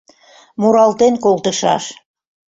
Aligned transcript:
Муралтен 0.61 1.13
колтышаш!.. 1.23 1.83